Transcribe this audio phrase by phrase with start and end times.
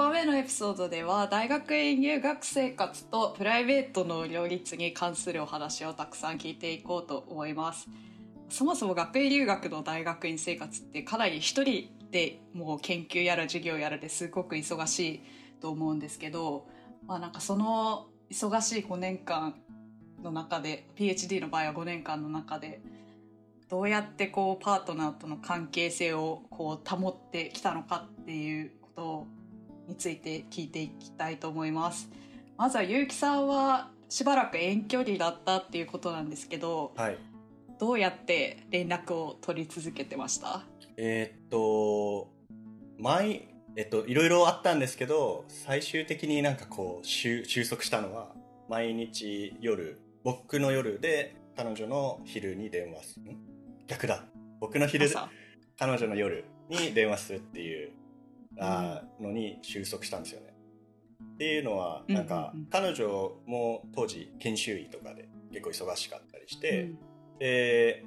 [0.00, 7.86] 個目のエピソードでは大学院留学生活とプライベートの両立に関するお話をたくさん聞いていこうと思います。
[8.48, 15.20] そもそも学位留学の大学院生活ってかなり一人でもう研究やら授業やらですごく忙しい
[15.60, 16.66] と思うんですけど、
[17.06, 19.54] まあ、なんかその忙しい5年間
[20.22, 22.80] の中で PhD の場合は5年間の中で
[23.68, 29.26] どうやってこうパートナーとの関係性をこう保ってきたのかっていうことを
[29.90, 32.08] について聞いていきたいと思います。
[32.56, 37.18] まずは結城さんはしばらく遠距離だったっていうことなんですけど、はい、
[37.78, 40.62] どうやって連絡を取り続けてました？
[40.96, 42.30] えー、っと
[42.98, 48.32] 毎えっといろいろあったんですけど最終的になんかこう収束したのは
[48.68, 53.32] 毎日夜僕の夜で彼女の昼に電話する
[53.86, 54.24] 逆だ。
[54.60, 55.16] 僕の昼で
[55.78, 57.92] 彼女の夜に電話するっていう
[58.60, 60.54] あのに収束したんですよね。
[61.34, 66.98] っていうのはなんか彼女も当時研修医とかで結構忙しかったりして、うん、
[67.38, 68.04] で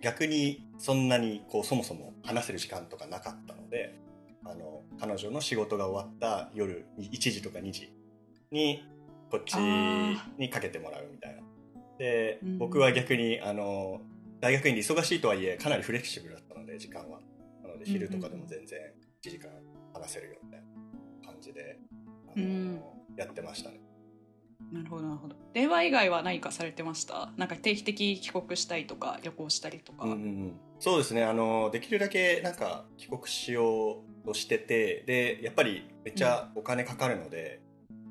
[0.00, 3.98] 逆にそんなにこうそもそも話せる時間とかなかったので
[4.44, 7.92] あの彼女の仕事が終わった夜1時とか2時
[8.50, 8.82] に
[9.30, 11.42] こっちにかけてもらうみたいな。
[11.98, 14.00] で、僕は逆にあの
[14.40, 17.20] 大学院で忙しいとはいえかなりフレキシブルだったので時間は。
[17.62, 18.80] なので昼とかでも全然
[19.22, 19.50] 1時間
[20.00, 20.60] 話せるよみたい
[21.22, 21.78] な感じで、
[22.28, 23.80] あのやってましたね。
[24.72, 25.34] なるほどなるほど。
[25.52, 27.32] 電話以外は何かされてました？
[27.36, 31.24] なんか定期的帰国したりとか旅行したりとか、うんうん、そうですね。
[31.24, 37.60] あのできるだけなんか帰国しようとしててでやっぱりめっちゃお金かかるので、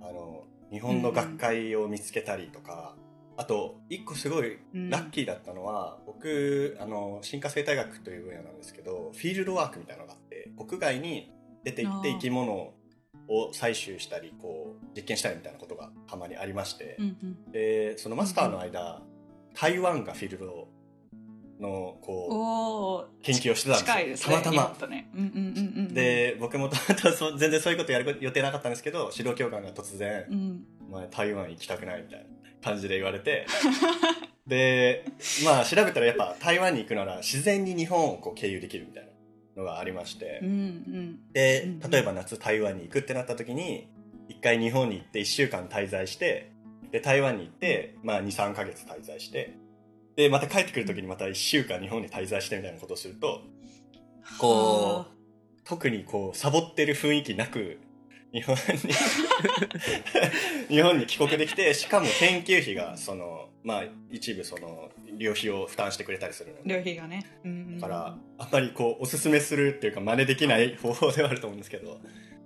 [0.01, 2.95] うん、あの日本の学会を見つけたりとか、
[3.35, 11.31] うん、あと一個すごいラッキーだったのは、うん、僕あの進化生態学という分野なんですけどフィールドワークみたいなのがあって国外に
[11.63, 12.73] 出て行って生き物
[13.27, 19.01] を採集したりこう実験したりみたいなことがたまにありまして、うんうん、でそのマスターの間、
[19.53, 20.67] 台湾がフィールド
[21.59, 24.87] のこう研究をしてたんですよ、ね、たまたま。
[24.87, 25.09] ね。
[25.13, 26.69] うんうんうん、で僕も
[27.37, 32.25] 全然そういうことやる予定なかったんですけど指導教官が突然、うん、お前台湾行きたくないみたいな
[32.63, 33.45] 感じで言われて。
[34.47, 35.05] で
[35.45, 39.08] まあ調べたらやっぱ台湾に行くなら自然に日本をこう経由できるみたいな
[39.59, 43.87] のがありまして、うんうん、で例えば夏台湾に行くってなった時に
[44.27, 46.51] 一回日本に行って1週間滞在して
[46.91, 49.55] で台湾に行って、まあ、23か月滞在して
[50.15, 53.41] でまた帰ってくる時にまた1週間日本に滞在してみたいなことをすると
[54.39, 55.19] こう
[55.63, 57.79] 特にこうサボってる雰囲気なく
[58.31, 58.61] 日本に
[60.69, 66.75] 日本に帰国できてしかも研究費がそのまあ一部その旅費を負担してくれたりするので。
[66.75, 71.99] 旅費がね、うん、だからあんまりこうおすすめするっていうか真似できない 方法ではあると思うんですけど。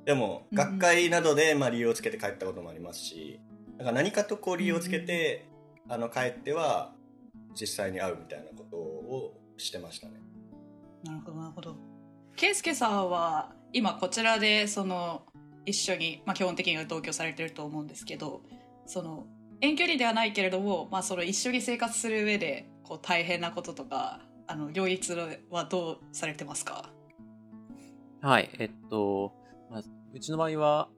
[0.06, 3.40] でも学会などでまあ理由をつけて帰ったこともありますし。
[3.78, 5.46] なんか何かとこう理由をつけて、
[5.90, 6.94] あの帰っては
[7.60, 10.22] 実際に会うみたいなことをしてましたね。
[11.04, 11.76] なるほどなるほど。
[12.36, 15.24] 圭介さんは今こちらでその
[15.66, 18.42] 一緒に、まあ、基本的には同居されてると思うんですけど
[18.86, 19.26] その
[19.62, 25.14] 遠距離ではないけれども、まあ、その一緒に生活する上でこう大変なこととかあの両立
[25.50, 26.90] はどうされてますか？
[28.22, 29.34] はいえっと、
[29.72, 30.90] まあ、うちの場合は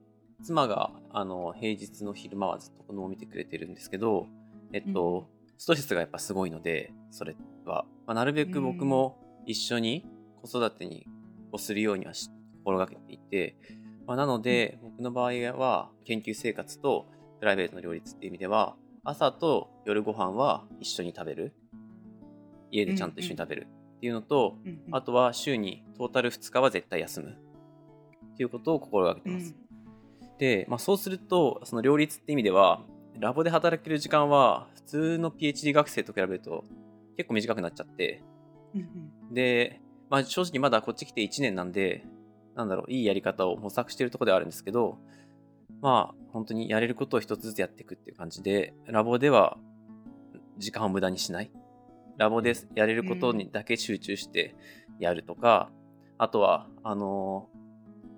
[0.42, 4.26] 妻があの平日の昼間はずっと子供を見てくれてるんですけど、
[4.72, 9.16] えっと、うん、ストレスがやっぱすごいのでそれは、まあ、なるべく僕も
[9.46, 10.04] 一緒に
[10.42, 11.06] 子育てに
[11.52, 12.12] をするようには
[12.64, 13.56] 心がけていて、
[14.06, 17.06] まあ、なので、僕の場合は研究生活と
[17.40, 21.54] プライベートの両立っていう意味では朝と夜ご飯は一緒に食べる。
[22.70, 23.68] 家でちゃんと一緒に食べる。
[23.96, 27.36] っていうのと、うんうん、あとは週にトータル2日は絶対休む。
[28.34, 29.54] っていうことを心がけてます、
[30.20, 32.82] うん、で、まあ、そうするとその両立って意味では
[33.18, 36.64] ラボで働ける時間は普通の PhD 学生と比べると
[37.16, 38.22] 結構短くなっちゃって、
[38.74, 38.80] うん
[39.28, 39.80] うん、で、
[40.10, 42.04] まあ、正直まだこっち来て1年なんで
[42.56, 44.98] なんだろう、いいやり方を模索してるところではあるんですけど、
[45.82, 49.58] まあ、本当にやれることを一つずつやっていくっていう感じで、ラボでは
[50.58, 51.50] 時間を無駄にしない。
[52.16, 54.56] ラボでやれることにだけ集中して
[54.98, 57.48] やるとか、うん、あとは、あの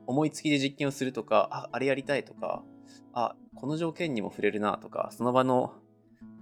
[0.07, 2.63] 思いつきで実験をするとか、あ、あれやりたいとか、
[3.13, 5.73] あ、この条件にも触れるなとか、その場の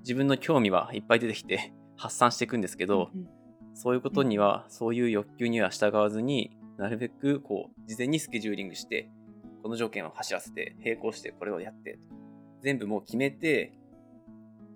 [0.00, 3.26] 自分の興味はいっぱい出てきて発散していくんですけど、うん、
[3.74, 9.08] そういうことには、そういう欲求には従わずに、なるべくこう事前にスケジューリングして
[9.62, 11.98] この条件を走らせて並行してこれをやって
[12.62, 13.72] 全部もう決めて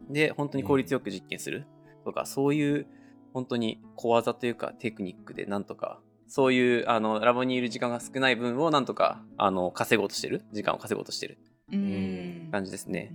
[0.08, 1.66] で本当に効率よく実験する。
[2.04, 2.86] とか、そういう
[3.32, 10.44] 本当に小技というかテクニックでなんとかそういうあのラボにいる時間が少ない分をなんとかあの稼ごうとしてる。
[10.52, 11.38] 時間を稼ごうとしてる。
[11.72, 12.48] うん。
[12.50, 13.12] 感じですね。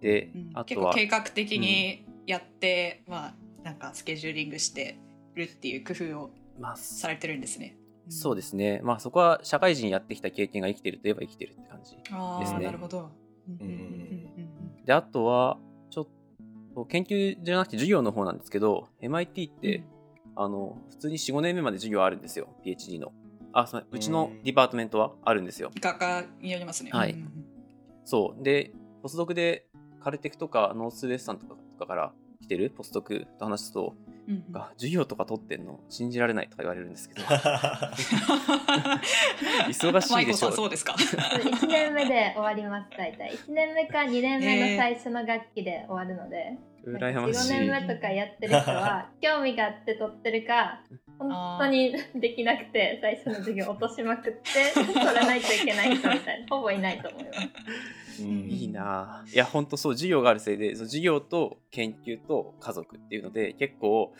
[0.00, 0.50] で、うん。
[0.50, 4.98] あとは結構計画的にやって、まあなんかスケジューリングして
[5.34, 7.76] るっていう工夫をまあ、されてるんですね。
[8.08, 8.80] そうですね。
[8.84, 11.96] まあそこは社会人やってきた経験が生きてるといえば生きてるって感じ。
[11.96, 13.10] ですねなるほど。
[13.48, 14.06] うんうんうん
[14.84, 15.58] で、あとは、
[15.90, 16.06] ちょっ
[16.74, 19.84] と研究じゃなくて授業の方なんですけど、MIT っうんて、
[20.36, 22.48] あの、普通に4、5年目まで授業あるんですよ。
[22.64, 23.12] PhD の。
[23.52, 25.72] あ、そううちの department はあるんですよ。
[25.80, 26.90] 学科によりますね。
[26.92, 27.46] はいうんうん
[28.04, 28.42] そう。
[28.44, 29.66] で、ポスドクで
[30.00, 33.94] Caltech とか Northwestern とかとかから来てるポスドクと話すと、
[34.50, 37.22] が授業とか取ってんの信じられないとか言われるんですけど、
[39.68, 40.92] 忙しいでしょんそうですか。
[40.94, 43.32] 1年目で終わります大体。
[43.32, 47.50] 1年目か2年目の最初の学期で終わるので、45羨ましい。
[47.50, 50.80] 年目とかやってる人は 興味があって取ってるか
[51.18, 56.46] 本当にできなくて最初の授業落としまくって取らないといけない人みたいな。
[56.48, 57.38] ほぼいないと思います。
[57.40, 59.24] うんいいな。
[59.26, 64.14] ぁいやほんとそう授業があるせいでそう授業と研究と家族っていうので結構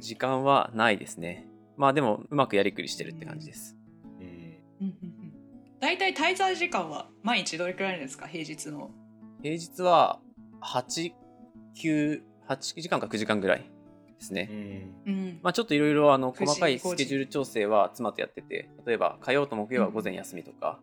[0.00, 1.46] 時間はないですね。
[1.76, 3.76] まあでもうまくやりくりしてるって感じです。
[4.20, 4.26] うん。
[4.26, 5.32] うんうんうん。
[5.80, 8.26] 大体滞在時間は毎日どれくらいですか？
[8.26, 8.90] 平日の。
[9.42, 10.20] 平日は
[10.62, 13.64] 89 8時間か9時間ぐらいで
[14.20, 14.44] すうね、
[15.06, 15.10] ん。
[15.10, 15.40] うん。
[15.42, 16.88] まあちょっといろいろあの9時細かい5時。
[16.88, 20.80] スケジュール調整は妻とやってて例えば火曜と木曜は午前休みとか、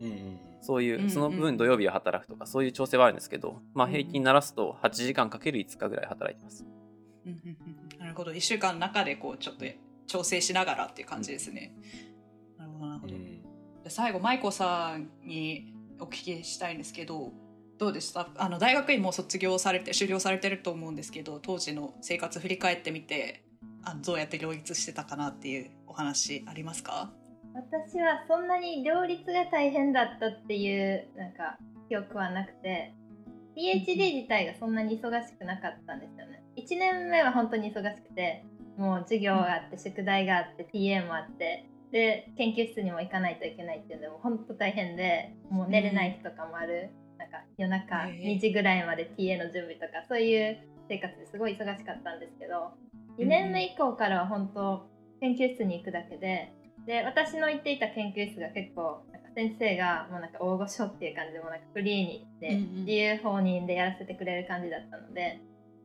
[0.00, 6.64] うんうんそういうその分土曜日は働くとかそういう調整はあるんですけど、まあ平均ならすと8時間かける5日ぐらい働いてます。
[7.26, 8.30] うんうんうんなるほど。
[8.32, 9.64] 1週間の中でこうちょっと
[10.06, 11.74] 調整しながらっていう感じですね。
[12.58, 13.14] なるほどなるほど。
[13.88, 17.32] 最後舞子さんにお聞きしたいんですけど
[17.78, 18.28] どうでした？
[18.36, 23.44] あの大学院もう卒業されて修了されてると思うんですけど当時の生活振り返ってみて
[23.84, 27.10] あのどうやって両立してたかなっていうお話ありますか？
[27.54, 31.58] 私はそんなに両立が大変だったっていうなんか
[31.88, 32.94] 記憶はなくて
[33.56, 36.42] PhD 自体がそんなに忙しくなかったんですよね。
[36.56, 38.44] 1年目は本当に忙しくて
[38.76, 48.36] もう授業があって宿題があって TA もあってで研究室にも行かないといけないっていうのでも本当大変でもう寝れない日とかもある、なんか夜中へえ。
[48.36, 50.58] 2時ぐらいまで TA の準備とかそういう
[50.88, 52.72] 生活ですごい忙しかったんですけど
[53.18, 54.86] 2年目以降からは本当
[55.20, 56.52] 研究室に行くだけで
[56.86, 65.40] で私の行っていた研究室が結構先生がもうなんか大御所っていう感じでもうなんかフリーに行ってうんうん自由放任でやらせてくれる感じだったので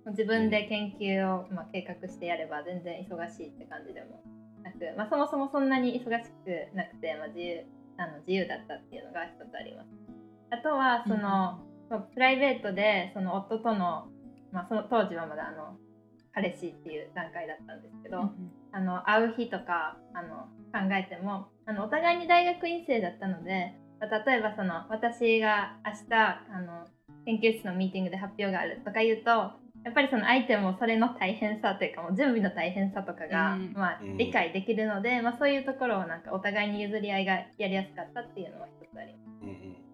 [0.06, 4.22] もう自分で研究をまあ計画してやれば全然忙しいって感じでも
[4.64, 7.64] なく、まあ、そもそもそんなに忙しくなくて、まあ、自由
[7.98, 9.90] あの自由だったっていうのが一つあります。
[10.50, 14.08] あとはその、まあプライベートでその夫との,、
[14.52, 15.78] まあ、その当時はまだあの
[16.38, 18.30] 彼氏っていう段階だったんですけど、
[18.72, 26.86] あの会う日とかあの考えてもあのお互いに大学院生だったのでまあ例えばその私が明日あの
[27.26, 29.30] 研究室のミーティングで発表があるとか言うと
[29.84, 33.74] やっぱりその相手もそれの大変さというかもう準備の大変さとかが、うん。
[33.74, 39.44] まあうん、理解できるので、まあ、そういうところをなんかお互いに譲り合いがやりやすかったっていうのは一つあります。
[39.44, 39.87] うんうん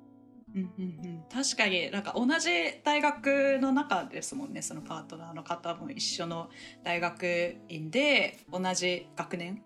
[0.56, 1.24] うんうんうん。
[1.32, 2.50] 確かになんか同じ
[2.84, 6.50] 大学の中ですもんねそのパートナーの方も一緒の
[6.84, 9.62] 大学院で同じ学年？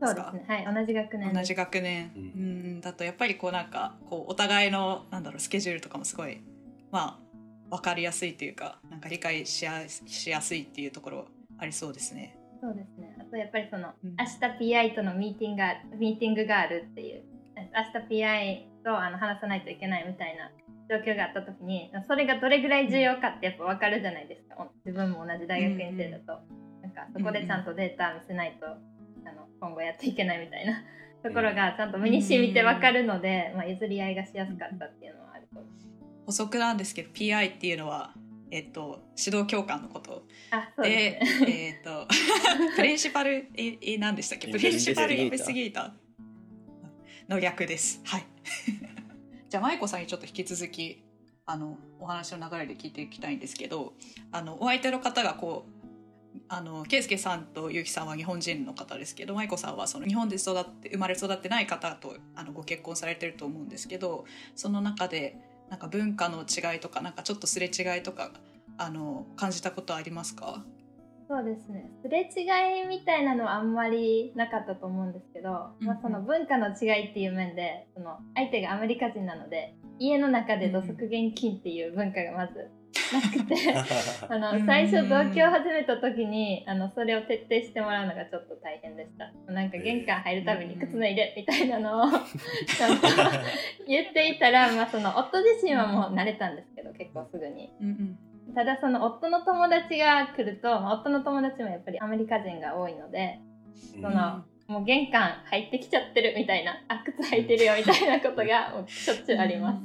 [0.00, 0.44] そうですね。
[0.48, 1.32] はい同じ学年。
[1.32, 6.42] 同じ学年、ううんん、だとやっぱりこうなんかこうお互いのなんだろうスケジュールとかもすごい
[6.90, 11.26] まあ分かりやすいというかなんか理解しやしやすいっていうところ
[11.58, 12.36] ありそうですね。
[12.60, 13.16] そうですね。
[13.20, 14.16] あとやっぱりその、うん。
[14.16, 17.24] 明日 PI とのミーティングがミーティングがあるっていう
[17.56, 20.50] 明日 PI とあの話さないといけないみたいな
[20.88, 24.68] 状況があった時にそれがどれぐらい重要かってやっぱ分かるじゃないですか。
[24.84, 26.42] 自分も同じ大学院生だと、
[26.82, 30.82] なんかそこでちゃんとデータ見せないと、あの今後やっていけないみたいな
[31.22, 35.88] ところがちゃんと身に染みて分かるので、まあ、譲り合いがしやすかったっていうのはあると思います。
[36.26, 38.12] 補足なんですけど PI っていうのは、
[38.50, 40.24] えっと、指導教官のこと。
[40.50, 41.20] あそうでね。
[41.48, 42.06] えっと
[42.76, 44.50] プリンシパルええ何でしたっけ？
[44.50, 45.90] プリンシパルインベスティゲーター
[47.32, 48.00] の略です。
[48.04, 48.26] はい。
[49.48, 51.02] じゃあ舞子さんにちょっと引き続き
[51.46, 53.94] あのお話の流れで聞いていきたいんですけど
[54.30, 64.24] あのお相手の方がこうあの圭介さんと結城さんは日本人の方ですけど舞子さんはその日本で育って生まれ育ってない方とあのご結婚されてると思うんですけど
[64.54, 65.36] その中で
[65.68, 68.30] なんか文化の違いとかなんかちょっとすれ違いとか
[68.78, 70.64] あの感じたことありますか？
[71.32, 71.90] そそうですね。
[72.02, 75.48] すれ違いみたいなのはあんまりなかったと思うんですけど、
[75.80, 82.70] うんまあ、その文化の違いっていう面でその相手がアメリカ人なので家の中で土足現金っていう文化がまず
[83.12, 83.54] なくて
[84.28, 89.32] あのうん最初同居を始めた時にあのそれを徹底してもらうのがちょっと大変でした。
[89.50, 92.06] なんか玄関入るたびに靴脱いでみたいなのを
[93.88, 97.72] 言っていたら、まあ、その夫自身はもう慣れたんですけど結構すぐに。
[97.80, 98.18] うんうん
[98.54, 103.40] ただその夫の友達が来ると、まあ夫の友達もやっぱりアメリカ人が多いので
[103.96, 104.02] うん。
[104.02, 109.78] そのもう玄関入ってきちゃってるみたいなあ靴履いてるよみたいなことがもうしょっちゅうあります。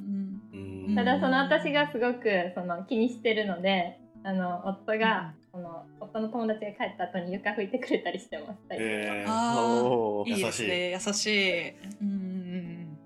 [0.53, 0.85] うん。
[0.89, 8.59] うんただその私がすごくその気にしてるのであの夫が、その夫の友達が帰った後に床拭いてくれたりしてます。
[8.71, 9.31] えー。
[9.31, 10.33] あおー。
[10.33, 10.91] あいいですね。
[10.91, 11.69] 優しい。
[11.69, 12.97] うんうんうん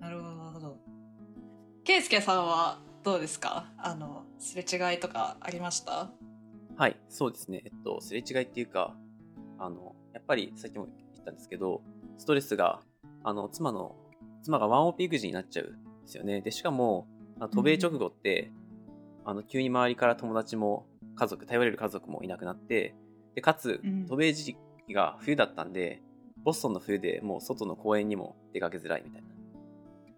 [0.00, 0.76] なるほどなるほど。
[1.84, 3.66] 圭介さんはどうですか？
[3.78, 6.10] あのすれ違いとかありました？
[6.76, 7.62] はい、そうですね。
[7.64, 8.96] えっと、すれ違いっていうか、
[9.58, 11.80] あの、やっぱりさっきも言ったんですけど、
[12.18, 12.80] ストレスが、
[13.22, 13.94] あの、妻の、
[14.42, 16.40] 妻がワンオペ育児になっちゃうんですよね。
[16.40, 17.06] で、しかも、
[17.38, 18.50] 渡米直後って、
[19.24, 22.96] あの、急に周りから友達も家族、頼れる家族もいなくなって、
[23.36, 24.56] で、かつうん、渡米時
[24.88, 26.02] 期が冬だったんで、
[26.42, 29.28] ボストンの冬でもう外の公園にも出かけづらいみたいな。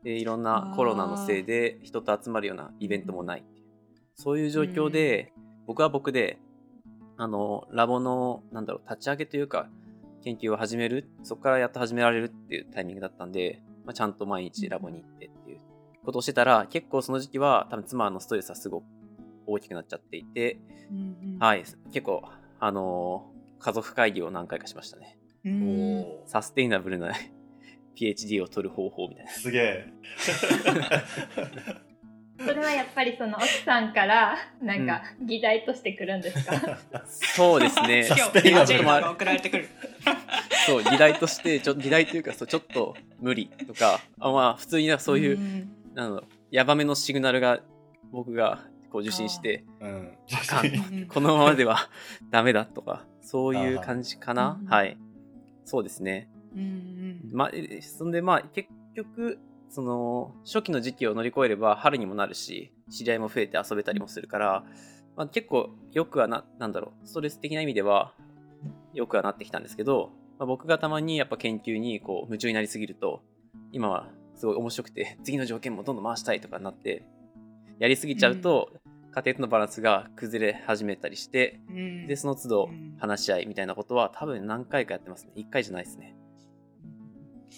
[0.03, 3.45] で、いろんなコロナのせいで人と集まるようなイベントもない。
[4.15, 5.33] そういう状況で、
[5.67, 6.39] 僕は僕で、
[7.17, 9.69] あの、ラボの、なんだろう、立ち上げというか、
[10.23, 15.61] 研究を始める、そこからやっと始められるっていうタイミングだったんで、まあ、ちゃんと毎日ラボに行ってっていう。
[16.05, 18.85] ことをしてたら、結構その時期は、多分妻のストレスはすごく
[19.47, 20.59] 大きくなっちゃっていて、
[20.91, 22.23] うんはい、結構、
[22.61, 25.19] あの家族会議を何回かしましたね。
[26.27, 27.13] サステイナブルな
[27.97, 29.31] PhD を取る方法みたいな。
[29.33, 29.87] すげえ
[32.39, 38.07] それはやっぱりその奥さんからなんか議題としてくるんですか、 そうですね。
[38.07, 39.69] 今日ジェイが送られてくる。
[40.67, 45.71] そう、議題として、ちょ議題というかそう、ちょっと無理とか、あまあ、普通になんかそういう、ん。
[45.95, 47.61] なんだろう、ヤバめのシグナルが
[48.11, 50.17] 僕がこう受信して、うん。
[50.33, 50.67] あかん。
[50.67, 50.69] う
[51.03, 51.89] ん このままでは
[52.31, 54.59] ダメだとか、そういう感じかな？
[54.61, 54.67] うん。
[54.67, 54.97] はい。
[55.65, 56.29] そうですね。
[56.55, 57.31] うんうん。
[57.33, 59.39] まあ、えそんでまあ、結局、
[59.75, 64.65] その、初期の時期を乗り越えれば春にもなるし、知り合いも増えて遊べたりもするから、
[65.17, 68.15] まあ、結構よくはな、なんだろう、ストレス的な意味では、
[68.93, 73.25] よくはなってきたんですけど、まあ、僕がたまにやっぱ研究にこう夢中になりすぎると、
[73.73, 77.05] 今はすごい面白くて、次の条件もどんどん回したいとかになって、
[77.81, 78.71] やりすぎちゃうと、
[79.11, 81.59] 家庭とのバランスが崩れ始めたりして、
[82.07, 85.33] で、その都度話し合いみたいなことは多分何回かやってますね。
[85.35, 86.15] 1回じゃないですね。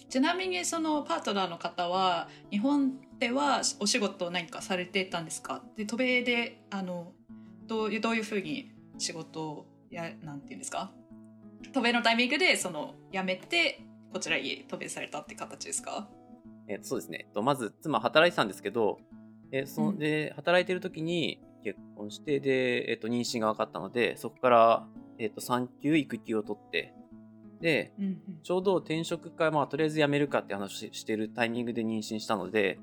[0.08, 5.62] ちなみにそのパートナーの方は日本ではお仕事を何かされてたんですか？
[5.76, 7.12] で渡米であの
[7.66, 10.92] どういうどういうふうに仕事をやなんていうんですか？
[11.72, 13.80] 渡米のタイミングでその辞めて
[14.12, 16.08] こちらに渡米されたって形ですか？
[16.68, 17.26] えそうですね。
[17.28, 18.98] えっとまず、妻働いてたんですけど、
[19.52, 19.98] えそのうん。
[19.98, 24.86] で働いてる時に結婚して、で、えっと、妊娠が分かったので、そこから、
[25.18, 26.92] えっと、産休、育休を取って、
[27.60, 32.78] で、うんちょうど転職か、まあ、とりあえず辞めるかって話してるタイミングで妊娠したので、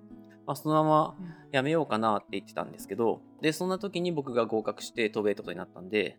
[0.46, 1.15] まあ、そのまま
[1.53, 6.18] 辞めようかなって言ってたんですけど、で、そんな時に僕が合格して渡米ってことになったんで、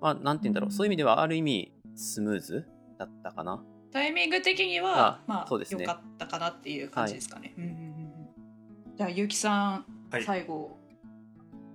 [0.00, 0.72] まあ、なんて言うんだろう、うん。
[0.72, 3.64] そういう意味ではある意味、スムーズだったかな。
[3.90, 5.84] タイミング的にはあまあそうですね。
[5.84, 7.54] 良かったかなっていう感じですかね。
[7.56, 8.96] うんうんうんうん。
[8.96, 10.24] じゃあ結城さん、はい。
[10.24, 10.77] 最後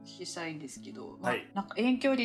[0.04, 2.24] きしたいんですけど、まあなんか遠距離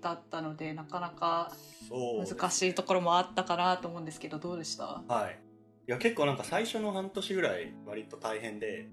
[0.00, 1.52] だったのでなかなか
[1.90, 5.38] 難しいところもあったかなと思うんですけどどうでしたはい
[5.88, 8.88] いや結構なんか最初の半年ぐらい割と大変で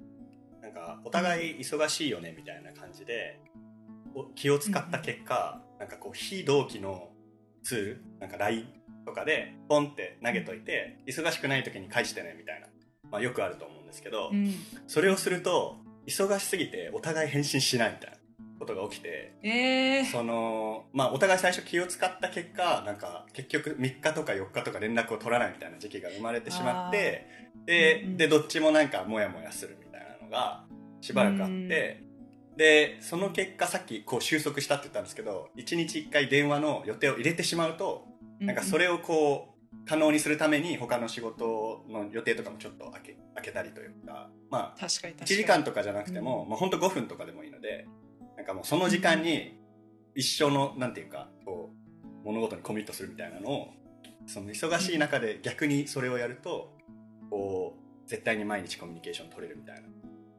[0.61, 3.39] なんかお互い忙しいよねみたいな感じで
[4.35, 7.09] 気を使った結果、なんかこう非同期の
[7.63, 8.67] ツールなんか LINE
[9.05, 12.67] とかでポンって投げといて忙しくない時に返してねみたいな、
[13.11, 14.53] まあ、よくあると思うんですけど、うん
[14.87, 18.17] それをすると忙しすぎてお互い返信しないみたいな
[18.69, 27.25] ことが起きてえー、そのまあお互い最初気を使った結果なんか結局3日とか4日とか連絡を取らないみたいな時期が生まれてしまって
[27.65, 28.17] で,、うんうん。
[28.17, 30.63] でどっちもなんかモヤモヤするみたいなのが
[31.01, 32.03] しばらくあって、
[32.57, 38.05] でその結果さっきこう収束したって言ったんですけど1日1回電話の予定を入れてしまうと
[38.39, 45.31] なんかそれをこう可能にするために他の仕事の予定とかもちょっと開け開けたりというかまあ確かに確かに。
[45.31, 47.87] 1時間とかじゃなくても、うんまあ、ほんと5分とかでもいいので
[48.39, 49.59] なんかもうその時間に
[50.15, 51.71] 一生のなんていうかこ
[52.23, 53.67] う物事にコミットするみたいなのを
[54.27, 56.73] その忙しい中で逆にそれをやると
[57.29, 59.81] こう絶対に毎日コミュニケーション取れるみたいな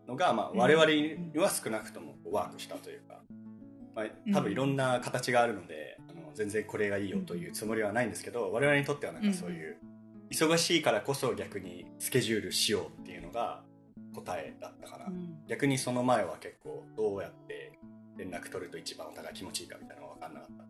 [0.08, 3.20] のが、まあ、うん我々には少なくともワークしたというか
[3.94, 9.76] まあ、多分いろんな形があるので、あの全然これがいいよというつもりはないんですけど、我々にとってはなんかそういう
[10.30, 13.62] 忙しいからこそ逆にスケジュールしようっていうのが
[14.14, 15.06] 答えだったかな、
[15.48, 17.72] 逆にその前は結構どうやって
[18.20, 20.62] 連絡取ると一番お互い気持ちいいかみたいなのが分かんなかった。
[20.62, 20.66] っ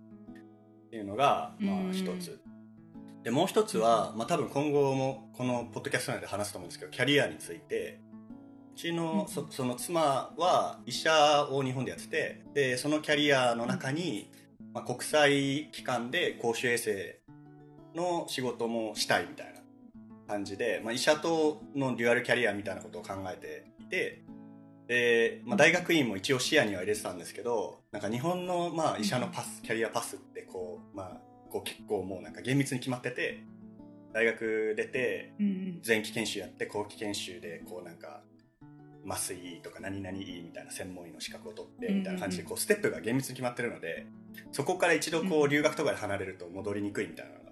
[0.90, 2.40] ていうのがまあ一つ、
[3.22, 8.00] でもう一つは、まあ、多分今後もこのポッドキャスト内で話すと思うんですけどキャリアについて
[8.74, 14.30] うちのそその妻は医者を日本でやっててでそのキャリアの中に、
[14.72, 17.20] まあ、国際機関で公衆衛生
[17.94, 19.60] の仕事もしたいみたいな
[20.26, 24.22] 感じで、まあ、医者とのデュアルキャリアみたいなことを考えていて
[24.90, 33.44] で、まあ、大学院も一応視野には入れてたんですけどなんか日本のまあ医者のパスキャリアパスってこう、まあ、こう結構もうなんか厳密に決まってて
[34.12, 35.32] 大学出て
[35.86, 38.22] 前期研修やって後期研修でこうなんか
[39.08, 44.08] 麻酔とか何々いいみたいな専門医の資格を取ってみたいな感じでこうステップが厳密に決まってるので
[44.50, 47.50] そこから一度こう留学とかで離れると戻りにくいみたいなのが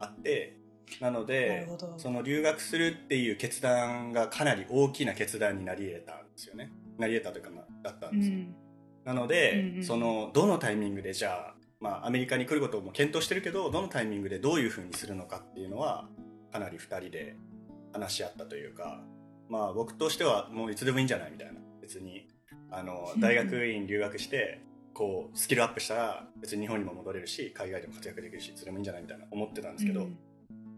[0.00, 0.56] あって
[1.00, 1.68] なので
[1.98, 6.72] その留学するっていう決断がかなり大きな決断になり得たんですよね。
[6.98, 8.36] なり得たというか、まあ、だったんですよ、
[9.04, 16.08] なので、そのどのタイミングでじゃあまあ、アメリカに来ることも検討してるけどどのタイミングでどういうふうにするのかっていうのは
[16.52, 17.36] かなり2人で
[17.92, 19.00] 話し合ったというか、
[19.48, 22.28] まあ、僕としてはもういつでもいいんじゃないみたいな別に
[22.70, 24.60] あの大学院留学して
[24.92, 30.06] こうスキルアップしたら別に日本にも戻れるし海外でも活躍できるしいつでもいいんじゃないみたいな思ってたんですけど、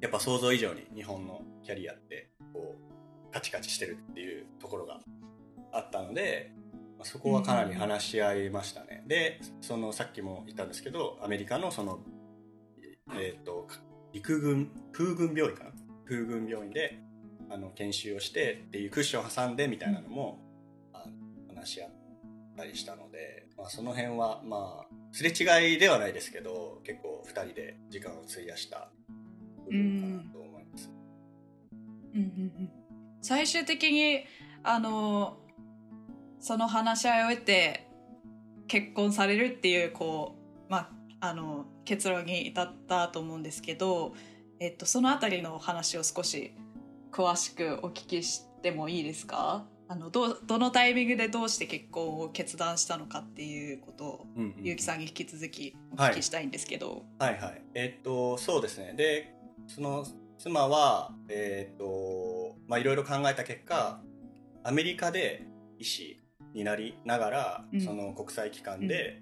[0.03, 4.99] やっぱ想像以上に日本のキャリアってこうカチカチしてるっていうところが
[5.73, 6.53] あったので
[7.05, 9.05] そこはかなり話し合いましたね。
[9.07, 12.01] でそのさっきも言ったんですけどアメリカのその、
[13.15, 13.67] えーと、
[14.13, 15.71] 陸軍空軍病院かな？
[16.05, 16.99] 空軍病院で
[17.49, 20.41] あの研修をしてっていうクッション挟んでみたいなのも、
[20.95, 21.91] うん、話し合っ
[22.57, 28.91] たりしたので、まあ、その辺はまあすれ違いではないですけど結構2人で時間を費やした
[29.71, 29.77] うん
[32.15, 32.71] うんうん、
[33.23, 34.25] 最終的に
[34.63, 35.39] あの
[36.41, 37.89] その話し合いを得て
[38.69, 40.37] 結婚されるっていうこ
[40.69, 44.15] う、まあ、あの結論に至ったと思うんですけど、
[44.61, 46.55] えっと、その辺りの話を少し
[47.11, 57.05] 詳しくお聞きしてもいいですかあのどどのタイミングでどうして結婚を決断したのかっていうことを、うんうん、結城さんに引き続きお聞きしたいんですけど。
[57.19, 59.35] はい、はい、はい、えー、っとそうですねで
[59.67, 60.05] その
[60.39, 64.01] 妻はえー、っとまあいろいろ考えた結果
[64.65, 65.47] アメリカで
[65.79, 66.21] 医師
[66.55, 69.21] になりながら、うん、その国際機関で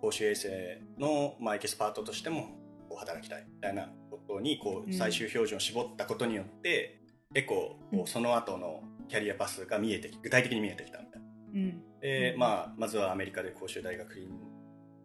[0.00, 2.48] 公衆衛生の、まあ、エキスパートとしても
[2.96, 7.00] 働きたいみたいなことにこう最終標準を絞ったことによって、
[7.34, 11.26] 結構こうその後のキャリアパスが見えて具体的に見えてきたみたいな。
[11.54, 14.28] うん、で、まあ、まずはアメリカで公衆大学院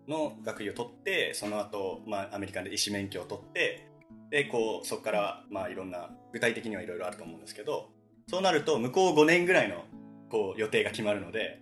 [0.07, 3.87] の学位を取ってその後、まあアメリカで医師免許を取って
[4.29, 7.89] でこうそこからまあいろんな具体的にはいろいろあると思うんですけど
[8.27, 9.83] そうなると向こう5年ぐらいの
[10.29, 11.61] こう予定が決まるので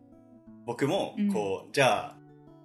[0.65, 2.13] 僕もこう、うん、じゃ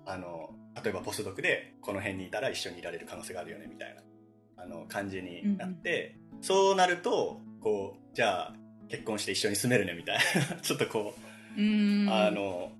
[0.04, 0.50] ああの
[0.82, 8.54] 例えばポスドクでこの辺にいたら一緒にいられる可能性があるよねみたいなあの感じになって、うん、そうなるとこうじゃあ
[8.88, 10.18] 結婚して一緒に住めるねみたい
[10.50, 12.72] な ちょっとこうあの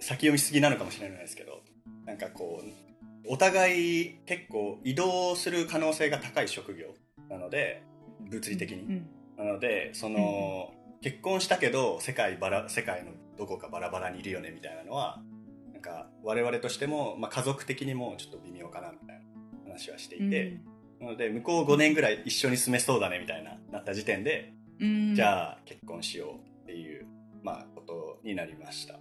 [0.00, 1.62] 先読みすぎなのかもしれないですけど
[2.06, 2.85] なんかこう
[3.28, 6.94] お互い結構移動する可能性が高い職業
[7.28, 7.82] なので
[8.20, 15.20] 物理的に、うん、なのでその、結婚したけど世界バラ世界のどこかバラバラにいるよねみたいなのは
[15.72, 19.20] なんか我々としても、まあ、家族的にもちょっと微妙かなみたい
[19.66, 20.58] な話はしていて、
[21.00, 27.06] うん、なので向こう5年ぐらい一緒に住めそうだねみたいななった時点で、うん、じゃあ結婚しようっていう、
[27.42, 28.98] まあ、ことになりました。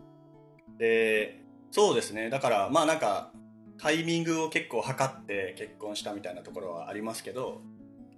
[0.77, 2.29] でそうですね。
[2.29, 3.31] だからまあなんか
[3.77, 7.61] タイミングを結構測って結婚したみたいなところはありますけど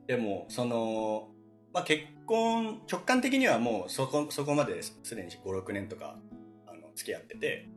[0.07, 1.29] でもその
[1.77, 6.17] まあ、結婚直感的にはもうそこそこまですでに56年とか
[6.65, 7.69] あの付き合ってて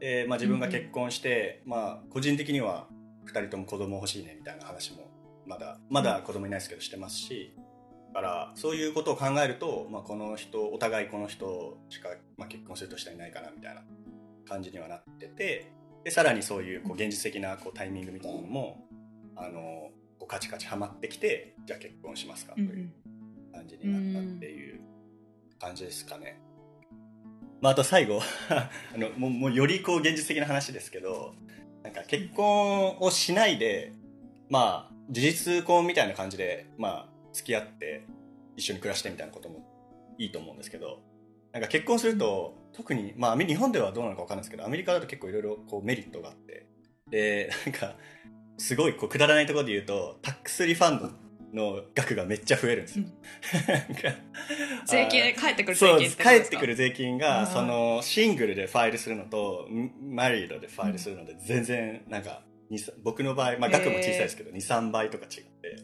[0.00, 2.86] で、まあ、自分が結婚して、うん、まあ、個人的には
[3.26, 5.10] 2人とも子供欲しいねみたいな話も
[5.46, 7.54] まだまだ子供いないですけどしてますし
[8.14, 13.82] だからそういうことを考えると、まあ、この人お互いこの人しか、まあ、結婚するとしていないかなみたいな
[14.48, 15.72] 感じにはなってて
[16.04, 18.86] でさらにそういうこう現実的なこうタイミングみたいなのも
[19.36, 22.68] あのこうカチカチはまってきてじゃあ結婚しますかという。
[22.68, 22.92] うん
[23.52, 24.80] 感じになったっていう
[25.60, 26.40] 感じですかね。
[27.60, 31.34] まあ、あと最後 あのもうもうよりこう現実的な話ですけど
[31.84, 33.92] なんか結婚をしないで
[34.48, 38.04] まあ事実婚みたいな感じでまあ付き合って
[38.56, 41.02] 一緒に暮らしてみたいなこともいいと思うんですけど
[41.52, 46.66] なんか結婚すると特にまあ日本ではどうなのかわかんないですけどアメリカだと結構いろいろこうメリットがあって。
[47.10, 47.94] でなんか
[48.56, 51.10] すごいこうくだらないところで言うとタックスリファンド
[51.52, 53.04] の額がめっちゃ増えるんですよ。
[54.86, 57.52] 税金返ってくる税金返ってくる税金あがー。
[57.52, 59.68] そのシングルでファイルするのと
[60.00, 62.42] マリードでファイルするので全然なんか
[63.02, 65.76] 僕の場合、まあ、額も小さいですけど、23倍とか違って。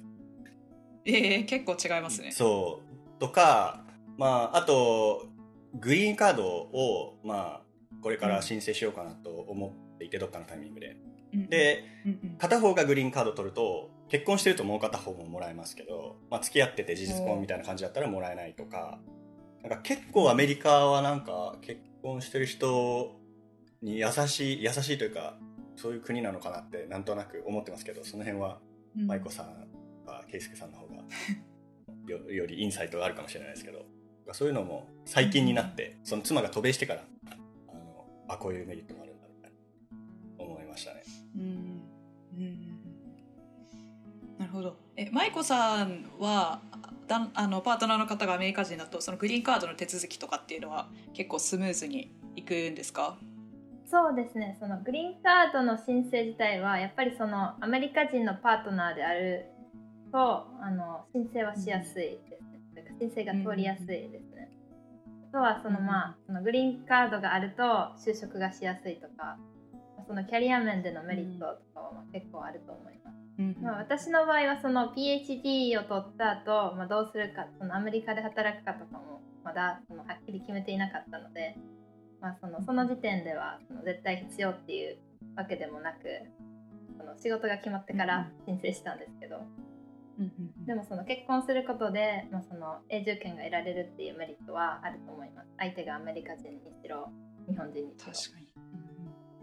[1.05, 2.33] ええ結構違いますね。
[2.33, 2.81] そ
[3.17, 3.21] う。
[3.21, 3.85] とか
[4.17, 5.27] まああと
[5.81, 7.63] グリーンカードをまあ
[8.03, 10.97] これから申請しようかなと思っていて、どっかのタイミングで。
[11.03, 11.09] うん
[11.51, 11.85] で
[12.39, 18.99] 片方がグリーンカード取ると結婚してるともう片方ももらえますけど、まあ、付き合ってて事実婚みたいな感じだったらもらえないとか
[19.63, 23.15] なんか結構アメリカはなんか結婚してる人
[23.83, 25.37] に優しい優しいというか
[25.77, 28.59] そういう国なのかなってなんとなく思ってますけどその辺は
[28.97, 29.07] うん。
[29.07, 29.47] 舞子さん
[30.07, 30.95] は圭介さんの方が
[32.09, 33.85] よよりインサイトがあるかもしれないですけど
[34.35, 39.53] そういうのも最近になってその妻が渡米してからあのあこういうメリットもあるんだみたい
[40.39, 41.03] な思いましたね。
[41.37, 41.43] うん
[42.37, 42.79] うん
[44.39, 44.77] なるほど。
[44.97, 46.61] え舞子さんは
[47.09, 53.17] だあのパートナーの方がアメリカ人だとそのグリーンカードの手続きとかっていうのは結構スムーズにいくんですか？
[53.91, 54.57] そうですね。
[54.61, 59.47] そのグリーンカードの申請自体はやっぱりそのアメリカ人のパートナーである
[60.13, 62.45] とあの申請はしやすいです
[62.99, 64.51] 申請が通りやすいですね、
[65.31, 67.63] あとはその、うんまあそのグリーンカードがあると
[67.99, 69.39] 就職がしやすいとか
[70.07, 81.57] そのキャリア面でのメリットとかはまあ結構あると思います、うんまあ、私の場合はその PhD を取った後、まあどうするかそのアメリカで働くかとかもまだそのはっきり決めていなかったので、
[82.21, 84.99] まあ、そのその時点ではその絶対必要っていう
[85.37, 85.99] わけでもなく
[86.99, 89.41] その仕事が決まってから申請したんですけど、
[90.67, 95.49] でもその結婚することで、まあ、その永住権が得られるっていうメリットはあると思います。
[95.59, 97.09] 相手がアメリカ人にしろ
[97.49, 98.13] 日本人にしろ。
[98.13, 98.47] 確かに、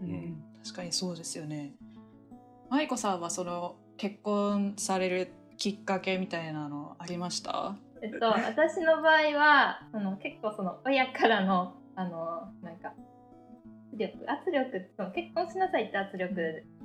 [0.02, 0.14] うんうん。
[0.14, 1.74] うん確かにそうですよね。
[2.68, 7.76] 舞子さんはその結婚されるきっかけみたいなのありました？
[8.02, 12.92] えっと、私の場合はその結構その親からのあのなんか
[13.92, 16.34] 圧力圧力その結婚しなさいって圧力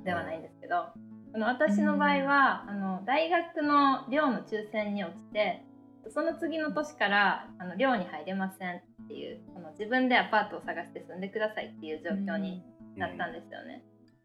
[0.04, 0.86] ではないんですけど、
[1.34, 5.64] あの私の場合は、あの大学の寮の抽選に落ちて
[6.08, 12.62] その次の年からあの寮に入れませんっていうその自分でアパートを探して住んでくださいっていう状況に
[12.96, 13.84] なったんですよね。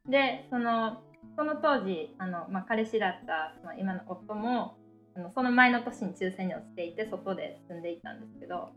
[0.10, 1.02] でその
[1.36, 4.78] その当時あの、まあ、彼氏だったその今の夫も
[5.16, 8.70] あのその前の年に抽選に落ちていて外で住んでいたんですけど、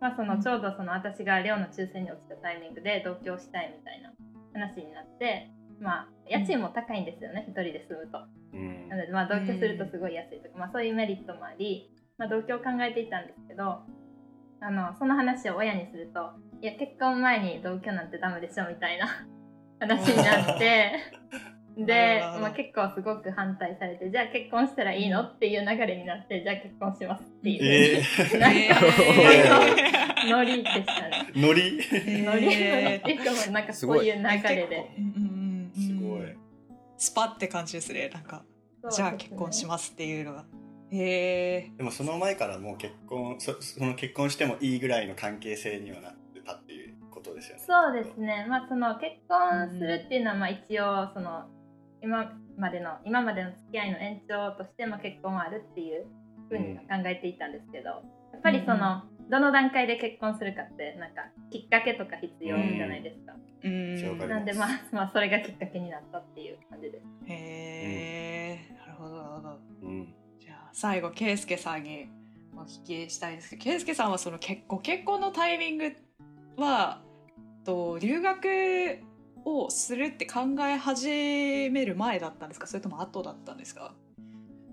[0.00, 4.12] まあ、そのちょうどその私が寮の抽選に落ちたタイミングで同居したいみたいな
[4.52, 8.18] 話になって、まあ、家賃も高いんですよね、一人で住むと。
[8.52, 8.88] うん。
[8.88, 13.78] なので、まあ、同居するとすごい安いとか、まあ、そういうメリットもあり、まあ、同居を考えていたんですけど
[14.60, 19.06] あのその話を親にするといや結婚前に同居なんてダメでしょみたいな
[19.78, 20.92] 話になって
[21.78, 28.58] でまあ、結構すごく反対されてじゃあ結婚したらいいのっていう流れになってじゃあ結婚しますっていう、えなんか
[30.26, 31.30] えノリでしたね。
[31.32, 31.80] ー、ノリ？
[31.80, 32.46] ーノリ？
[32.46, 32.94] ノリ？
[32.96, 34.90] っていうかもうなんかそういう流れで。
[36.98, 38.10] スパって感じですね。
[38.12, 38.44] なんか
[38.90, 40.44] じゃあ結婚しますっていうのが。
[40.90, 47.62] へえでもその前からもう結婚そその結婚してもいいぐらいの関係性にはなってたっていうことですよね。
[47.66, 51.44] そうですね、まあ、その結婚するっていうのはまあ一応その
[52.02, 56.06] 今までの今までの付き合いの延長としてまあ結婚はあるっていう
[56.48, 57.90] ふうには考えていたんですけど、
[58.32, 64.28] やっぱりその、どの段階で結婚するかってなんかきっかけとか必要じゃないですか、うん。
[64.28, 67.04] なんでまあまあそれがきっかけになったっていう感じです。
[67.26, 69.58] へえなるほどなるほど。
[69.82, 70.14] うん。
[70.38, 72.08] じゃあ最後圭介さんに
[72.56, 75.92] お聞きしたいんですけど圭介さんはその結ご結婚のタイミング
[76.56, 77.02] は
[77.64, 78.98] と留学
[79.44, 82.66] をするって考え始める前だったんですか？
[82.66, 83.94] それとも後だったんですか？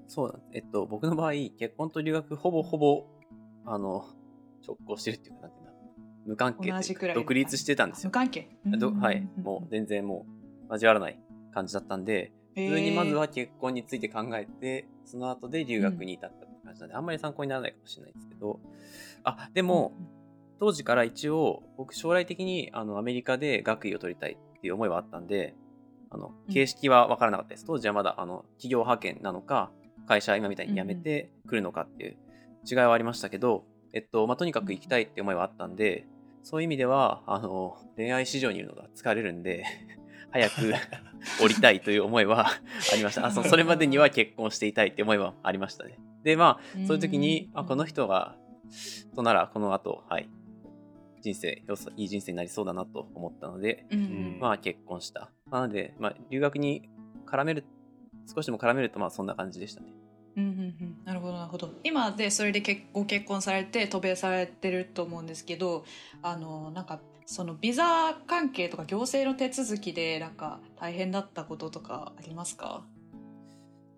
[0.08, 0.50] そうなんです。
[0.54, 3.08] えっと、僕の場合、結婚と留学、ほぼほぼ、
[3.66, 4.06] あの、
[4.66, 5.72] 直行してるっていうか、なんていうんだ
[6.26, 8.10] 無関係独立してたんですよ。
[8.10, 8.50] 無関係。
[8.80, 9.28] どはい。
[9.38, 10.26] もう全然も
[10.70, 11.20] う、交わらない
[11.54, 18.60] 感じだったんで、普通にまずは結婚について考えて、その後で留学に至ったって感じなんで、あんまり参考にならないかもしれないですけど、
[19.24, 19.94] あ、でも、
[20.60, 25.54] 当時から一応、僕将来的にあのアメリカで学位を取りたいっていう思いはあったんで、
[26.10, 26.54] あのうん。
[26.54, 27.66] 形式は分からなかったです。
[27.66, 29.72] 当時はまだあの企業派遣なのか、
[30.08, 32.18] 会社今みたいに辞めてくるのかっていう
[32.70, 36.06] 違いはありましたけど、えっと、まあ、とにかく行きたいって思いはあったんで、
[36.44, 39.64] そういう意味では、あの、恋愛市場にいるのが疲れるんで、
[40.32, 40.74] 早く
[41.42, 42.48] 降りたいという思いは
[42.92, 43.26] ありました。
[43.26, 45.98] あそそれまでには結婚していたいって思いはありましたね。
[46.24, 48.36] で、まあ、そういう時に、あ、この人が、
[49.16, 50.30] となら、この後、はい、
[51.22, 53.88] 人生良さいい人生になりそうだなと思ったので、
[54.40, 55.32] まあ結婚した。
[55.50, 56.90] なので、まあ、留学に
[57.26, 57.64] 絡める
[58.28, 59.94] 少しでも絡めるとまあそんな感じでしたね。
[60.36, 60.98] うんうんうん。
[61.06, 61.70] なるほどなるほど。
[61.84, 65.86] 今でそれで結ご結婚されて渡米されてると思うんですけど
[66.22, 72.84] あのなんかそのビザ関係とか行政の手続きでなんか大変だったこととかありますか？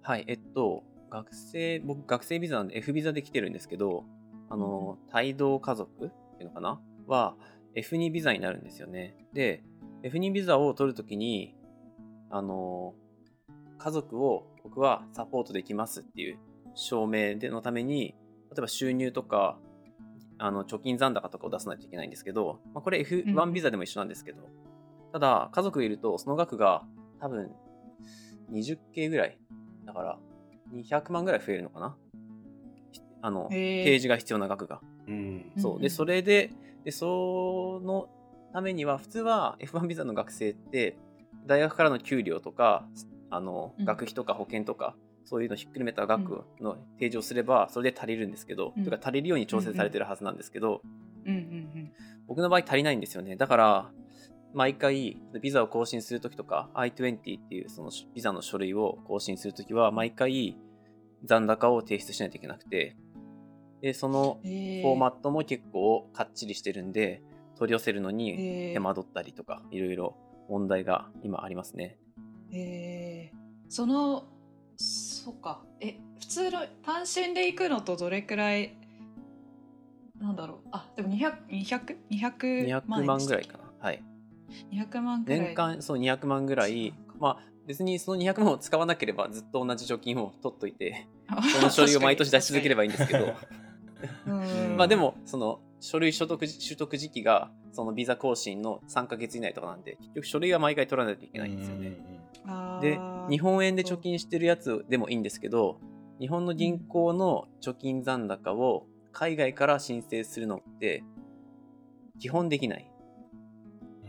[0.02, 4.06] はい、えっと、学生、僕学生ビザなんで F ビザで来てるんですけど、
[4.50, 6.80] あの、帯同家族っていうのかな？
[7.08, 7.36] は
[7.76, 9.18] F2 ビザになるんですよね。
[9.34, 9.64] で、
[10.04, 11.54] F2 ビザを取るときに、
[12.30, 12.94] あの、
[13.78, 16.38] 家族を僕はサポートできますっていう
[16.76, 18.16] 証明でのために、
[18.52, 19.58] 例えば収入とか、
[20.40, 23.06] あの貯金残高とかを出さないといけないんですけど、まあ、これうん。
[23.06, 24.44] F1 ビザでも一緒なんですけど、
[25.14, 26.84] ただ家族がいるとその額が
[27.20, 27.50] 多分
[28.52, 29.40] 20K ぐらい。
[29.86, 30.20] だから
[30.74, 31.98] 200万ぐらい増えるのかな？
[33.22, 34.82] あの、提示が必要な額が。
[35.08, 35.52] うん。
[35.56, 35.60] う。
[35.60, 35.82] んそう。
[35.82, 36.52] で、それで、
[36.84, 38.10] で、その
[38.54, 40.98] ためには、普通は F1 ビザの学生って、
[41.48, 42.86] 大学からの給料とか、
[43.30, 43.86] あの、うん。
[43.86, 48.84] 学費とか保険とか、そういうのひっくるめた額の提示をすれば、それで足りるんですけど、うん。
[48.84, 50.82] とか足りるように調整されてるはずなんですけど、
[51.26, 51.92] うんうん
[52.28, 53.38] 僕の場合足りないんですよね。
[53.38, 53.92] だから、
[54.54, 60.58] 毎回、ビザを更新するときとか、I20 っていうそのビザの書類を更新するときは、毎回
[61.24, 62.96] 残高を提出しないといけなくて、
[63.82, 67.22] で、そのフォーマットも結構かっちりしてるんで、
[67.56, 70.16] 取り寄せるのに手間取ったりとか、いろいろ
[70.50, 71.98] 問題が今ありますね。
[72.54, 73.38] えー。
[73.70, 74.24] その
[74.78, 75.62] そうか。
[75.80, 78.76] え普通の単身で行くのとどれくらい
[80.20, 80.68] なんだろう。
[80.72, 83.64] あでも200200 200 200万ぐらいかな。
[83.80, 84.04] はい。
[84.72, 85.40] 200万ぐらい。
[85.40, 86.94] 年間、そう200万ぐらい。
[87.20, 91.08] まあ、別にその200万を使わなければずっと同じ貯金を取っといて、
[91.54, 93.36] そ その書類を毎年出し続ければいいんですけど、
[94.28, 94.32] う
[94.74, 94.78] ん。
[94.78, 101.96] まあでも、その書類所得取得時期が、そのビザ更新の3ヶ月以内とかなんで、結局書類は毎回取らないといけないんですよね。
[102.82, 105.80] で、日本円で貯金してるやつでもいいんですけど、
[106.20, 111.04] 日本の銀行の貯金残高を海外から申請するのって、
[112.20, 112.92] 基本できない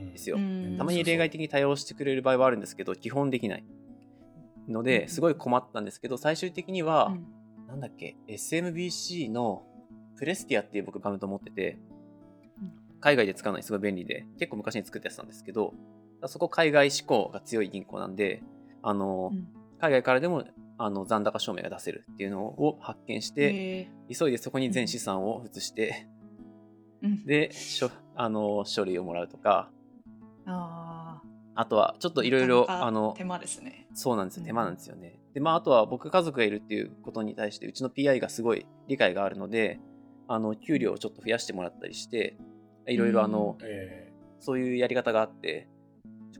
[0.03, 0.37] んですよ。
[0.37, 0.77] うん。
[0.79, 3.65] たまに例外的に対応してくれる場合はあるんですけど、基本できない。
[4.69, 4.87] のうん。
[4.87, 7.27] で、すごい困ったんですけど、最終的には、うん。
[7.69, 9.63] なんだっけ、SMBC の
[10.17, 11.79] プレスティアっていう僕バウンド持ってて
[12.61, 15.75] うん、海外で使うのにすごい便利で、結構昔に作ったやつなんですけど、
[16.27, 18.43] そこ海外志向が強い銀行なんで、
[18.83, 19.49] あの、うん。
[19.81, 20.45] 海外からでも
[20.77, 27.27] あの残高証明が出せるっていうのを発見して、へ急いでそこに全資産を移して、ーうん。
[27.27, 29.71] で、しょあの書類をもらうとか、
[30.47, 31.23] あ
[31.55, 32.67] あとはちょっーといろいろ、
[33.17, 33.89] 手、間ですね。
[33.93, 34.47] そうなんですよ、うん。
[34.47, 35.19] 手間なんですよね。
[35.35, 39.81] で、まあ、あとは僕家族がいるっていうことに対して、うちの PI がすごい理解があるので、
[40.29, 42.37] あの、給料をちょっと増やしてもらったりして、
[42.87, 44.13] いろいろあの、え。
[44.39, 45.69] そういうやり方があって、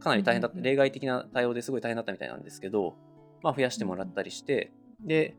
[0.01, 2.95] かなり大変だった、例外的な対応ですごい大変だったみたいなんですけど、
[3.43, 5.37] まあ、増やしてもらったりして、で、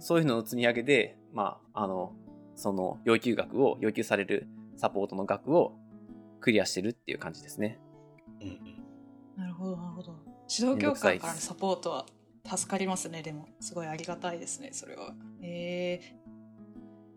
[0.00, 2.12] そういうのの積み上げで、まあ、あの、
[2.54, 5.74] その要求額を、要求されるサポートの額を
[6.40, 7.78] クリアしてるっていう感じですね。
[8.40, 9.42] ーうんうん。
[9.42, 10.14] なるほどなるほど。
[10.50, 12.06] 指導協会からのサポートは
[12.56, 13.48] 助かりますねでも。
[13.60, 15.14] すごいありがたいですねそれは。
[15.42, 16.00] え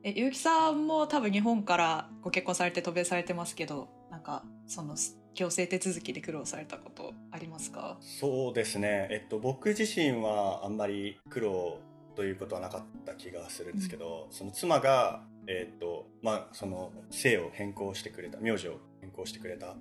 [0.04, 4.96] ー、え結城さんも多分日本からご結婚されて渡米されてますけどなんかその
[5.34, 7.98] 行政手続きで苦労されたことありますか？
[8.02, 11.80] そうですね、えっと、僕自身はあんまり苦労
[12.16, 19.76] ということはなかった気がするんですけど、その妻が、えっとまあ、その姓を変更してくれた名字を変更してくれた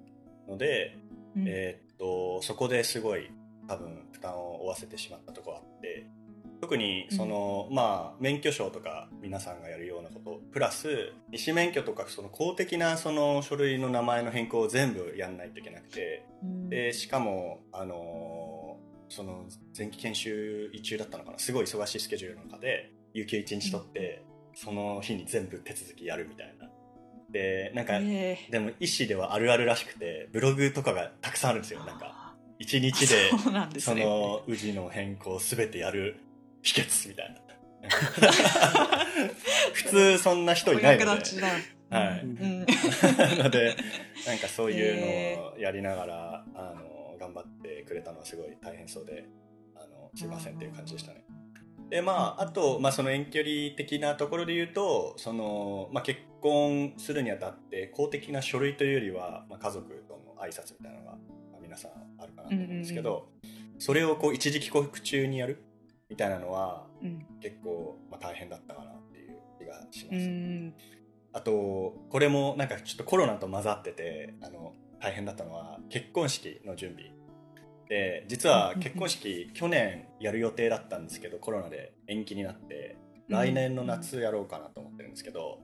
[0.48, 0.96] ので、
[1.36, 1.44] うん。
[1.46, 3.30] えーっとそこですごい
[3.68, 6.06] 多分負担を負わせてしまったところあって
[6.60, 16.68] 特にその、まあ免許証とか皆さんがやるようなことプラス医師免許とかその公的なその書類の名前の変更を全部やんないといけなくてうん。
[16.68, 18.76] でしかもあの
[19.08, 19.46] その
[19.76, 21.38] 前期研修中だったのかな？
[21.38, 24.22] すごい忙しいスケジュールの中で有給1日取って、
[24.54, 26.68] その日に全部手続きやるみたいな。
[27.30, 31.80] でなんか、えーでも医師ではあるあるらしくてブログとかがたくさんあるんですよ。
[31.84, 34.04] なんか1日でそね。
[34.04, 36.20] の氏の変更すべてやる
[36.62, 37.40] 秘訣みたいな。
[39.72, 41.22] 普通そんな人いないので。
[41.90, 42.20] はい。
[42.20, 42.60] うん。
[42.60, 43.76] なので
[44.26, 49.28] なんかそういうのをやりながら、あの頑張ってくれたのはすごい大変そうで
[49.74, 51.24] あのすいませんっていう感じでしたね。
[51.90, 61.18] でまああと、まあ、その遠距離的なところで言うとその、まあ、結婚するにあたって公的な書類というよりは、まあ、家族との挨拶みたいなのが、ま
[61.58, 63.28] あ、皆さんあるかなと思うんですけど、
[63.78, 65.64] それをこう一時帰国中にやる
[66.10, 67.24] みたいなのはうん。
[67.40, 70.26] 結構、まあ、大変だったかなっていう気がしうます。
[70.26, 70.74] ん。
[71.32, 77.12] あとこれもなんかちょっとコロナと混ざっててあの大変だったのは結婚式の準備
[77.88, 82.96] で実は結婚式去年やる予定だったんですけどコロナで延期になって
[83.28, 85.60] 来年の夏やろうかなと思ってるんですけど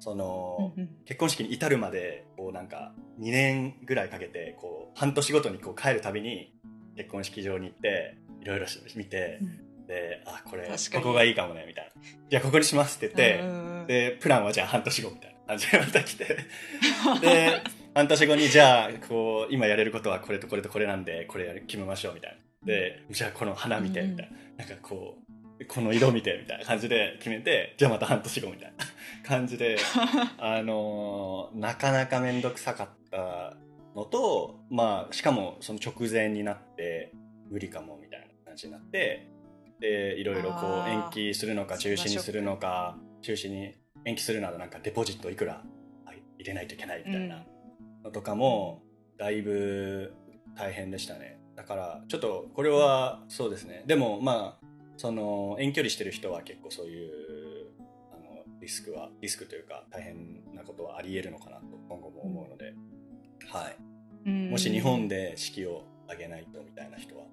[0.00, 0.72] その
[1.06, 6.52] 結婚式に至るまでこうなんか2年ぐらいかけてこう半年ごとにこう帰るたびに
[6.96, 9.40] 結婚式場に行っていろいろ見て、
[9.86, 12.02] であこれここがいいかもねみたいな。
[12.30, 16.24] じゃあここにしますって言ってでプランはじゃあ半年後みたいな感じでまた来て。
[17.20, 17.62] で
[17.94, 22.38] 半年後にじゃあこう今やれることはこれとこれとこれなんでこれ決めましょうみたいな。
[22.66, 25.18] でじゃあこの花見てみたいな、なんかこ
[25.60, 28.84] うこの色見てみたいな感じで 決めてじゃあまた半年後みたいな。
[29.24, 29.78] 感じで
[30.38, 33.56] あのー、なかなか面倒くさかった
[33.96, 37.12] のとまあしかもその直前になって
[37.50, 39.28] 無理かもみたいな感じになって
[39.80, 45.62] でいろいろこう延期するのか中止にするのか中止に延期するならなんかデポジットいくら
[46.38, 47.44] 入れないといけないみたいな
[48.04, 48.82] のとかも
[49.16, 50.14] だいぶ
[50.56, 51.40] 大変でしたね。
[51.56, 53.84] だからちょっとこれはそうですね。
[53.86, 57.10] でもまあその遠距離してる人は結構そういう
[58.12, 67.24] あのリスクはリスクというか大変なことはありえるのかなと今後も思うので、うん、はい、もし日本で式を挙げないとみたいな人は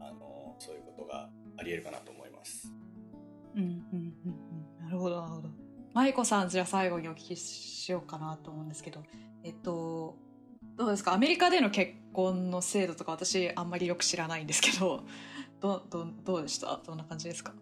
[0.00, 2.72] あのそういうことがありえるかなと思います。
[3.54, 4.14] うんうんうん
[4.80, 5.48] うん、なるほどなるほど。
[5.94, 9.02] 舞子さんじゃあ最後にお聞きしようかなと思うんですけど、
[9.44, 10.16] えっと
[10.76, 11.14] どうですか？
[11.14, 15.04] アメリカでの結婚の制度とか私あんまりよく知らないんですけど、
[15.60, 16.80] どどどうでした？
[16.84, 17.54] どんな感じですか？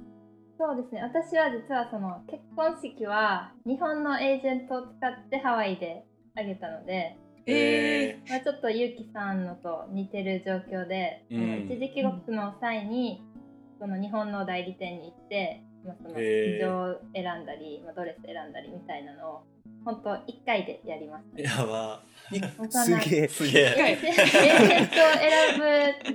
[0.59, 1.03] そうですね。
[1.03, 8.31] 私は実はその結婚式は日本のエージェントを使ってハワイであげたので、えー。
[8.31, 13.23] まあ、ちょっとゆうきさんのと似てる状況で、うん、一時帰国の際に
[13.83, 19.42] その日本の代理店に行って、まあ、その式場を選んだり、まあ、ドレス選んだりみたいなのを
[19.85, 21.42] 本当一回でやりました。
[21.42, 22.01] やば。
[22.71, 23.29] すげえ。
[23.29, 23.62] すげえ。
[23.62, 24.95] エージェント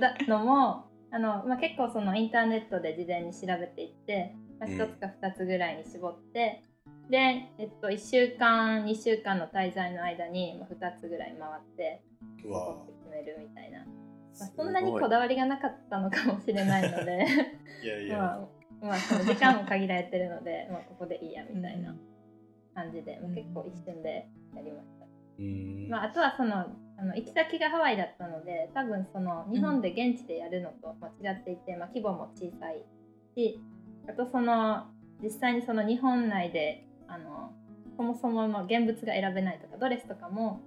[0.00, 7.18] 選ぶのもあの、まあ、結構そのインターネットで事前に調べていって、まあ、1つか2つぐらいに絞って、うん、で、
[7.58, 12.02] えっと、1週間2週間の滞在の間に、まあ、2つぐらい回って
[12.38, 12.48] 決
[13.10, 13.84] めるみたいな。
[14.38, 17.26] まあ、そんなにこだわりがなかったのかもしれないので。
[17.82, 18.18] いやいや。
[18.80, 21.94] まあ、まあ、その時間も限られてるので、 まあ、ここでいいやみたいな
[22.74, 25.06] 感じで、まあ、結構一瞬でやりました。
[25.88, 26.66] まあ、あとはその
[27.00, 32.82] あの行き先がハワイだったので多分その日本で現地でやるのと違っていて、まあ、規模も小さい
[33.36, 33.60] し
[34.08, 34.88] あとその
[35.22, 37.52] 実際にその日本内であの
[37.96, 40.60] そもそもの現物が選べないとかドレスとかも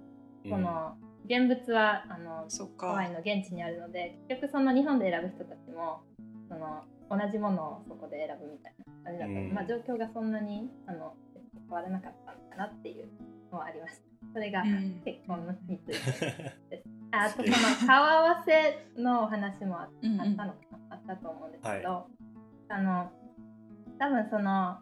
[0.48, 2.46] その、現物はあの
[2.78, 6.00] ハワイの現地にあるので結局その日本で選ぶ人たちも
[6.48, 8.82] その同じものをそこで選ぶみたいな。
[9.04, 11.14] 感じだったので、まあ、状況がそんなにあの
[11.68, 13.08] 変わらなかったのかなっていう
[13.50, 14.02] のはありました。
[14.32, 14.62] それが
[15.04, 16.84] 結婚のについてです。
[17.12, 20.54] あとその顔合わせの話もあったのかな、
[20.90, 23.10] あったと思うんですけど、はい、あの
[23.98, 24.78] 多分その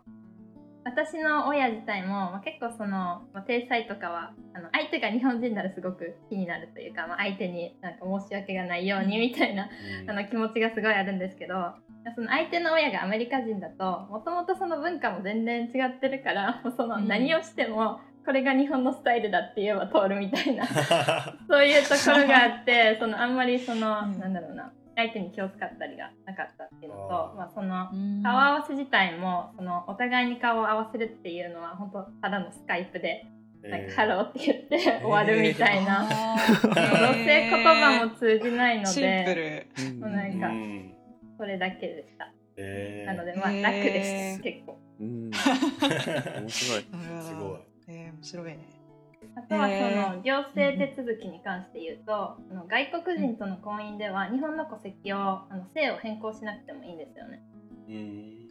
[0.85, 9.69] 私の親自体も、まあ、結構その、まあ、体裁とかはあの相手が日本人ならすごく気になるというか、まあ、相手になんか申し訳がないようにみたいな、
[10.03, 11.55] うん、あの気持ちがすごいあるんですけど
[12.15, 20.67] その相手の親がアメリカ人だともともとその文化も全然違ってるからその何をしてもこれが日本のスタイルだって言えば通るみたいな
[21.49, 27.89] そういうところがあってそのあんまりその、うん、なんだろうな相手に気を使ったりがなかったっていうのとまあ、その
[28.23, 33.27] 顔合わせ自体もそのお互いに顔を合わせるっていうのは本当ただのスカイプで。
[33.63, 40.01] なんかハローって言って終わるみたいな、えー、どうせ言葉も通じないのでシンプル。
[40.01, 40.49] もうなんか
[41.37, 46.85] それだけでした、えー、なのでまあ楽です、えー、結構 面白い。
[47.21, 47.59] すごい。
[47.89, 48.80] えー、面白いね。
[49.37, 57.43] あとはその行政手続きに関して言うと、あの外国人との婚姻では日本の戸籍をあの姓を変更しなくてもいいんですよね。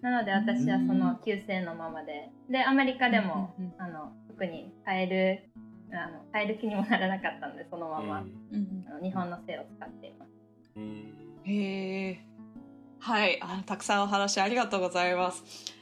[0.01, 2.29] なので私はその旧姓のままで。
[2.49, 5.49] でアメリカでも、あの特に変える
[5.91, 10.31] あの変える気にもならなかったのでそのまま、あの日本の姓を使っています。
[11.45, 12.19] へえ
[12.99, 13.39] はい。
[13.41, 15.78] あたくさんお話ありがとうございます。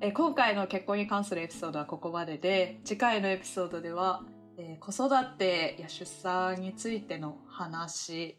[0.00, 4.22] えー、今回の結婚に関するエピソードはここまでで次回のエピソードでは、
[4.58, 8.36] えー、子育てや出産についての話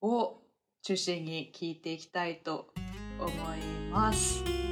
[0.00, 0.38] を
[0.82, 2.68] 中心に聞いていきたいと
[3.20, 4.67] 思います。